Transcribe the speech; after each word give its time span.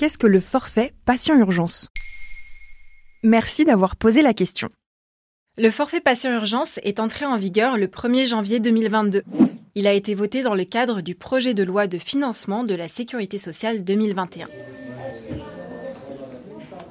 qu'est-ce 0.00 0.16
que 0.16 0.26
le 0.26 0.40
forfait 0.40 0.94
patient 1.04 1.36
urgence? 1.36 1.90
Merci 3.22 3.66
d'avoir 3.66 3.96
posé 3.96 4.22
la 4.22 4.32
question. 4.32 4.70
Le 5.58 5.70
forfait 5.70 6.00
patient 6.00 6.32
urgence 6.32 6.80
est 6.84 7.00
entré 7.00 7.26
en 7.26 7.36
vigueur 7.36 7.76
le 7.76 7.86
1er 7.86 8.26
janvier 8.26 8.60
2022. 8.60 9.24
Il 9.74 9.86
a 9.86 9.92
été 9.92 10.14
voté 10.14 10.40
dans 10.40 10.54
le 10.54 10.64
cadre 10.64 11.02
du 11.02 11.14
projet 11.14 11.52
de 11.52 11.62
loi 11.62 11.86
de 11.86 11.98
financement 11.98 12.64
de 12.64 12.74
la 12.74 12.88
sécurité 12.88 13.36
sociale 13.36 13.84
2021. 13.84 14.46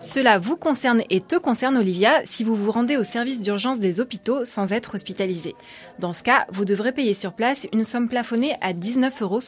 Cela 0.01 0.37
vous 0.37 0.55
concerne 0.55 1.01
et 1.09 1.21
te 1.21 1.35
concerne, 1.35 1.77
Olivia, 1.77 2.21
si 2.25 2.43
vous 2.43 2.55
vous 2.55 2.69
rendez 2.69 2.95
au 2.95 3.03
service 3.03 3.41
d'urgence 3.41 3.79
des 3.79 3.99
hôpitaux 3.99 4.45
sans 4.45 4.71
être 4.71 4.93
hospitalisé. 4.93 5.55
Dans 5.97 6.13
ce 6.13 6.21
cas, 6.21 6.45
vous 6.51 6.63
devrez 6.63 6.91
payer 6.91 7.15
sur 7.15 7.33
place 7.33 7.65
une 7.73 7.85
somme 7.85 8.07
plafonnée 8.07 8.55
à 8.61 8.73
19,61 8.73 9.23
euros. 9.23 9.39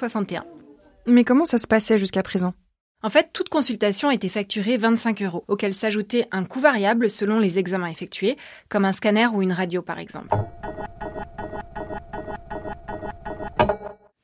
Mais 1.05 1.23
comment 1.23 1.45
ça 1.45 1.59
se 1.59 1.67
passait 1.67 1.99
jusqu'à 1.99 2.23
présent? 2.23 2.55
En 3.03 3.09
fait, 3.09 3.29
toute 3.33 3.49
consultation 3.49 4.11
était 4.11 4.29
facturée 4.29 4.77
25 4.77 5.23
euros, 5.23 5.43
auquel 5.47 5.73
s'ajoutait 5.73 6.27
un 6.31 6.45
coût 6.45 6.59
variable 6.59 7.09
selon 7.09 7.39
les 7.39 7.57
examens 7.57 7.87
effectués, 7.87 8.37
comme 8.69 8.85
un 8.85 8.91
scanner 8.91 9.27
ou 9.33 9.41
une 9.41 9.53
radio 9.53 9.81
par 9.81 9.97
exemple. 9.97 10.29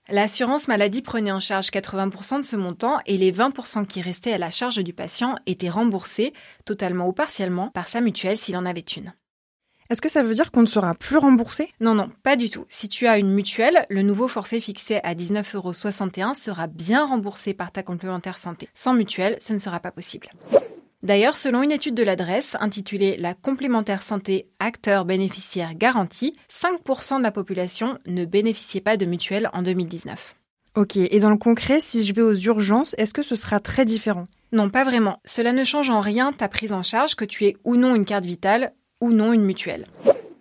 L'assurance 0.09 0.67
maladie 0.67 1.01
prenait 1.01 1.31
en 1.31 1.39
charge 1.39 1.67
80% 1.67 2.37
de 2.37 2.45
ce 2.45 2.55
montant 2.55 2.99
et 3.05 3.17
les 3.17 3.31
20% 3.31 3.85
qui 3.85 4.01
restaient 4.01 4.31
à 4.31 4.37
la 4.37 4.51
charge 4.51 4.81
du 4.81 4.93
patient 4.93 5.35
étaient 5.47 5.69
remboursés, 5.69 6.33
totalement 6.63 7.07
ou 7.07 7.13
partiellement, 7.13 7.69
par 7.69 7.87
sa 7.87 7.99
mutuelle 7.99 8.37
s'il 8.37 8.55
en 8.55 8.65
avait 8.65 8.79
une. 8.79 9.13
Est-ce 9.89 10.01
que 10.01 10.09
ça 10.09 10.21
veut 10.21 10.33
dire 10.33 10.51
qu'on 10.51 10.61
ne 10.61 10.65
sera 10.65 10.93
plus 10.93 11.17
remboursé? 11.17 11.69
Non, 11.79 11.95
non, 11.95 12.09
pas 12.21 12.35
du 12.35 12.49
tout. 12.49 12.65
Si 12.67 12.89
tu 12.89 13.07
as 13.07 13.17
une 13.17 13.31
mutuelle, 13.31 13.85
le 13.89 14.01
nouveau 14.01 14.27
forfait 14.27 14.59
fixé 14.59 14.99
à 15.03 15.15
19,61 15.15 15.55
euros 15.55 16.33
sera 16.33 16.67
bien 16.67 17.05
remboursé 17.05 17.53
par 17.53 17.71
ta 17.71 17.83
complémentaire 17.83 18.37
santé. 18.37 18.67
Sans 18.73 18.93
mutuelle, 18.93 19.37
ce 19.39 19.53
ne 19.53 19.57
sera 19.57 19.79
pas 19.79 19.91
possible. 19.91 20.27
D'ailleurs, 21.03 21.37
selon 21.37 21.63
une 21.63 21.71
étude 21.71 21.95
de 21.95 22.03
l'adresse 22.03 22.57
intitulée 22.59 23.15
La 23.15 23.33
complémentaire 23.33 24.03
santé 24.03 24.49
acteur 24.59 25.05
bénéficiaire 25.05 25.73
garantie, 25.73 26.33
5% 26.51 27.19
de 27.19 27.23
la 27.23 27.31
population 27.31 27.97
ne 28.07 28.25
bénéficiait 28.25 28.81
pas 28.81 28.97
de 28.97 29.05
mutuelle 29.05 29.49
en 29.53 29.61
2019. 29.61 30.35
Ok, 30.75 30.97
et 30.97 31.19
dans 31.19 31.29
le 31.29 31.37
concret, 31.37 31.79
si 31.79 32.03
je 32.03 32.13
vais 32.13 32.21
aux 32.21 32.35
urgences, 32.35 32.93
est-ce 32.97 33.13
que 33.13 33.23
ce 33.23 33.35
sera 33.35 33.61
très 33.61 33.85
différent? 33.85 34.25
Non, 34.51 34.69
pas 34.69 34.83
vraiment. 34.83 35.19
Cela 35.25 35.51
ne 35.51 35.63
change 35.63 35.89
en 35.89 35.99
rien 35.99 36.31
ta 36.31 36.47
prise 36.47 36.73
en 36.73 36.83
charge, 36.83 37.15
que 37.15 37.25
tu 37.25 37.45
aies 37.45 37.57
ou 37.63 37.75
non 37.77 37.95
une 37.95 38.05
carte 38.05 38.25
vitale 38.25 38.73
ou 39.01 39.11
non 39.11 39.33
une 39.33 39.43
mutuelle. 39.43 39.85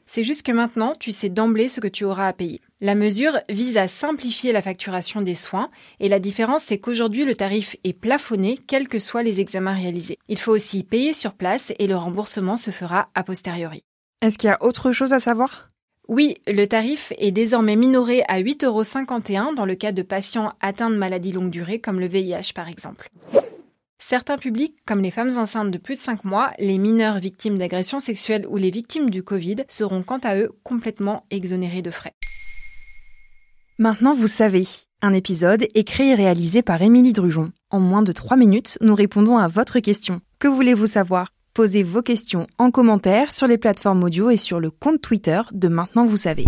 C'est 0.07 0.23
juste 0.23 0.45
que 0.45 0.53
maintenant, 0.53 0.95
tu 0.99 1.13
sais 1.13 1.29
d'emblée 1.29 1.69
ce 1.69 1.81
que 1.81 1.89
tu 1.89 2.05
auras 2.05 2.29
à 2.29 2.33
payer. 2.33 2.63
La 2.81 2.95
mesure 2.95 3.39
vise 3.51 3.77
à 3.77 3.89
simplifier 3.89 4.53
la 4.53 4.63
facturation 4.63 5.21
des 5.21 5.35
soins 5.35 5.69
et 6.01 6.09
la 6.09 6.21
différence 6.21 6.63
c'est 6.65 6.79
qu'aujourd'hui 6.79 7.25
le 7.25 7.35
tarif 7.35 7.77
est 7.85 7.93
plafonné 7.93 8.57
quels 8.67 8.89
que 8.89 8.99
soient 8.99 9.23
les 9.23 9.41
examens 9.41 9.75
réalisés. 9.75 10.19
Il 10.29 10.39
faut 10.39 10.53
aussi 10.53 10.85
payer 10.85 11.13
sur 11.13 11.35
place 11.35 11.73
et 11.79 11.87
le 11.87 11.97
remboursement 11.97 12.57
se 12.57 12.71
fera 12.71 13.09
a 13.15 13.25
posteriori. 13.25 13.83
Est-ce 14.23 14.39
qu'il 14.39 14.49
y 14.49 14.53
a 14.53 14.63
autre 14.63 14.93
chose 14.93 15.13
à 15.13 15.21
savoir? 15.21 15.71
Oui, 16.09 16.37
le 16.47 16.67
tarif 16.67 17.13
est 17.19 17.33
désormais 17.33 17.77
minoré 17.77 18.23
à 18.29 18.41
8,51 18.41 18.65
euros 19.45 19.55
dans 19.55 19.67
le 19.67 19.75
cas 19.75 19.93
de 19.93 20.03
patients 20.03 20.53
atteints 20.61 20.91
de 20.91 20.97
maladies 20.97 21.33
longue 21.33 21.51
durée 21.51 21.81
comme 21.81 22.01
le 22.01 22.07
VIH 22.07 22.53
par 22.55 22.69
exemple. 22.69 23.11
Certains 23.99 24.37
publics, 24.37 24.77
comme 24.87 25.01
les 25.01 25.11
femmes 25.11 25.37
enceintes 25.37 25.71
de 25.71 25.79
plus 25.79 25.97
de 25.97 26.01
5 26.01 26.25
mois, 26.25 26.53
les 26.59 26.79
mineurs 26.79 27.19
victimes 27.19 27.59
d'agressions 27.59 28.01
sexuelles 28.01 28.47
ou 28.49 28.57
les 28.57 28.71
victimes 28.71 29.11
du 29.11 29.23
Covid, 29.23 29.57
seront 29.69 30.03
quant 30.03 30.19
à 30.19 30.37
eux 30.37 30.51
complètement 30.63 31.25
exonérés 31.31 31.83
de 31.83 31.91
frais. 31.91 32.13
Maintenant, 33.79 34.15
vous 34.15 34.29
savez. 34.29 34.67
Un 35.03 35.13
épisode 35.13 35.67
écrit 35.75 36.11
et 36.11 36.15
réalisé 36.15 36.63
par 36.63 36.81
Émilie 36.81 37.13
Drujon. 37.13 37.53
En 37.71 37.81
moins 37.81 38.03
de 38.03 38.13
3 38.13 38.37
minutes, 38.37 38.79
nous 38.81 38.95
répondons 38.95 39.39
à 39.39 39.49
votre 39.49 39.81
question. 39.81 40.21
Que 40.39 40.49
voulez-vous 40.49 40.87
savoir? 40.87 41.29
Posez 41.53 41.83
vos 41.83 42.03
questions 42.03 42.47
en 42.59 42.71
commentaire 42.71 43.33
sur 43.33 43.47
les 43.47 43.59
plateformes 43.59 44.05
audio 44.05 44.31
et 44.31 44.37
sur 44.37 44.61
le 44.61 44.71
compte 44.71 45.01
Twitter 45.01 45.41
de 45.53 45.69
Maintenant, 45.69 46.07
vous 46.07 46.17
savez. 46.17 46.45